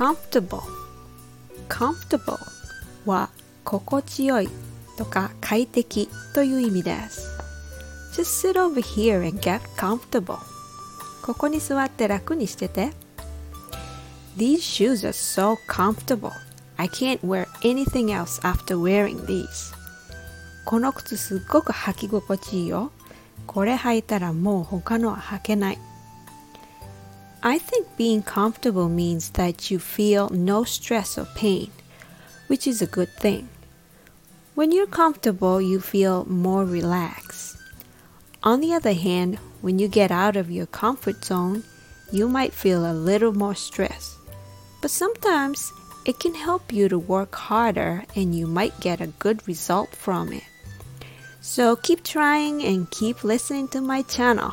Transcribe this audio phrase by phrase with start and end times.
[0.00, 0.62] comfortable
[1.68, 2.38] comfortable
[3.04, 3.28] は
[3.64, 4.48] 心地よい
[4.96, 7.28] とか快適という意味です
[8.16, 10.38] Just sit over here and get comfortable
[11.22, 12.92] ここに座って楽にしてて
[14.38, 16.32] These shoes are so comfortable
[16.78, 19.46] I can't wear anything else after wearing these
[20.64, 22.90] この靴すっごく履き心地いいよ
[23.46, 25.78] これ履いたらもう他のは履けない
[27.42, 31.70] I think being comfortable means that you feel no stress or pain,
[32.48, 33.48] which is a good thing.
[34.54, 37.56] When you're comfortable, you feel more relaxed.
[38.42, 41.64] On the other hand, when you get out of your comfort zone,
[42.12, 44.18] you might feel a little more stress.
[44.82, 45.72] But sometimes
[46.04, 50.32] it can help you to work harder and you might get a good result from
[50.32, 50.44] it.
[51.40, 54.52] So keep trying and keep listening to my channel.